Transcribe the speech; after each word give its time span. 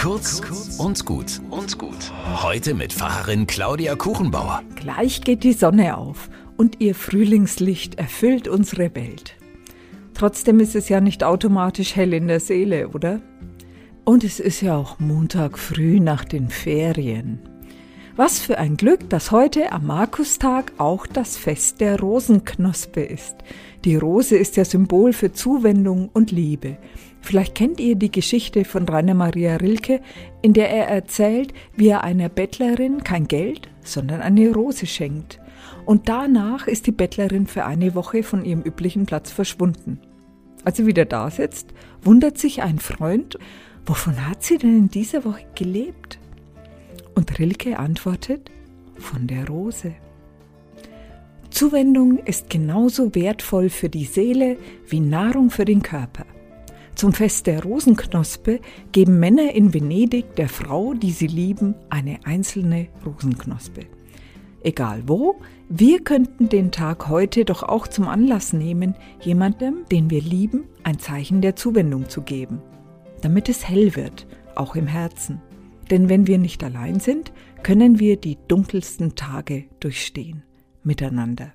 Kurz 0.00 0.40
und 0.78 1.04
gut 1.04 1.42
und 1.50 1.76
gut. 1.76 2.10
Heute 2.42 2.72
mit 2.72 2.90
Pfarrerin 2.90 3.46
Claudia 3.46 3.96
Kuchenbauer. 3.96 4.62
Gleich 4.74 5.20
geht 5.20 5.44
die 5.44 5.52
Sonne 5.52 5.98
auf 5.98 6.30
und 6.56 6.80
ihr 6.80 6.94
Frühlingslicht 6.94 7.96
erfüllt 7.98 8.48
unsere 8.48 8.94
Welt. 8.94 9.36
Trotzdem 10.14 10.58
ist 10.58 10.74
es 10.74 10.88
ja 10.88 11.02
nicht 11.02 11.22
automatisch 11.22 11.96
hell 11.96 12.14
in 12.14 12.28
der 12.28 12.40
Seele, 12.40 12.88
oder? 12.88 13.20
Und 14.06 14.24
es 14.24 14.40
ist 14.40 14.62
ja 14.62 14.74
auch 14.74 14.98
Montag 15.00 15.58
früh 15.58 16.00
nach 16.00 16.24
den 16.24 16.48
Ferien. 16.48 17.49
Was 18.22 18.38
für 18.38 18.58
ein 18.58 18.76
Glück, 18.76 19.08
dass 19.08 19.30
heute 19.30 19.72
am 19.72 19.86
Markustag 19.86 20.74
auch 20.76 21.06
das 21.06 21.38
Fest 21.38 21.80
der 21.80 21.98
Rosenknospe 21.98 23.00
ist. 23.00 23.34
Die 23.86 23.96
Rose 23.96 24.36
ist 24.36 24.58
ja 24.58 24.66
Symbol 24.66 25.14
für 25.14 25.32
Zuwendung 25.32 26.10
und 26.12 26.30
Liebe. 26.30 26.76
Vielleicht 27.22 27.54
kennt 27.54 27.80
ihr 27.80 27.96
die 27.96 28.12
Geschichte 28.12 28.66
von 28.66 28.86
Rainer 28.86 29.14
Maria 29.14 29.56
Rilke, 29.56 30.02
in 30.42 30.52
der 30.52 30.68
er 30.68 30.88
erzählt, 30.88 31.54
wie 31.76 31.88
er 31.88 32.04
einer 32.04 32.28
Bettlerin 32.28 33.02
kein 33.04 33.26
Geld, 33.26 33.70
sondern 33.82 34.20
eine 34.20 34.52
Rose 34.52 34.84
schenkt. 34.84 35.40
Und 35.86 36.10
danach 36.10 36.66
ist 36.66 36.86
die 36.86 36.92
Bettlerin 36.92 37.46
für 37.46 37.64
eine 37.64 37.94
Woche 37.94 38.22
von 38.22 38.44
ihrem 38.44 38.60
üblichen 38.60 39.06
Platz 39.06 39.30
verschwunden. 39.30 39.98
Als 40.62 40.76
sie 40.76 40.84
wieder 40.84 41.06
da 41.06 41.30
sitzt, 41.30 41.68
wundert 42.02 42.36
sich 42.36 42.60
ein 42.60 42.80
Freund, 42.80 43.38
wovon 43.86 44.28
hat 44.28 44.42
sie 44.42 44.58
denn 44.58 44.76
in 44.76 44.88
dieser 44.90 45.24
Woche 45.24 45.46
gelebt? 45.54 46.19
Rilke 47.40 47.78
antwortet, 47.78 48.50
von 48.96 49.26
der 49.26 49.48
Rose. 49.48 49.94
Zuwendung 51.48 52.18
ist 52.18 52.50
genauso 52.50 53.14
wertvoll 53.14 53.70
für 53.70 53.88
die 53.88 54.04
Seele 54.04 54.58
wie 54.86 55.00
Nahrung 55.00 55.48
für 55.48 55.64
den 55.64 55.82
Körper. 55.82 56.26
Zum 56.94 57.14
Fest 57.14 57.46
der 57.46 57.62
Rosenknospe 57.62 58.60
geben 58.92 59.18
Männer 59.18 59.54
in 59.54 59.72
Venedig 59.72 60.36
der 60.36 60.50
Frau, 60.50 60.92
die 60.92 61.12
sie 61.12 61.28
lieben, 61.28 61.74
eine 61.88 62.18
einzelne 62.24 62.88
Rosenknospe. 63.06 63.86
Egal 64.62 65.04
wo, 65.06 65.36
wir 65.70 66.04
könnten 66.04 66.50
den 66.50 66.70
Tag 66.70 67.08
heute 67.08 67.46
doch 67.46 67.62
auch 67.62 67.88
zum 67.88 68.06
Anlass 68.06 68.52
nehmen, 68.52 68.96
jemandem, 69.22 69.86
den 69.90 70.10
wir 70.10 70.20
lieben, 70.20 70.64
ein 70.82 70.98
Zeichen 70.98 71.40
der 71.40 71.56
Zuwendung 71.56 72.10
zu 72.10 72.20
geben, 72.20 72.60
damit 73.22 73.48
es 73.48 73.66
hell 73.66 73.96
wird, 73.96 74.26
auch 74.54 74.76
im 74.76 74.86
Herzen. 74.86 75.40
Denn 75.90 76.08
wenn 76.08 76.26
wir 76.26 76.38
nicht 76.38 76.62
allein 76.62 77.00
sind, 77.00 77.32
können 77.62 77.98
wir 77.98 78.16
die 78.16 78.38
dunkelsten 78.48 79.16
Tage 79.16 79.64
durchstehen 79.80 80.42
miteinander. 80.82 81.52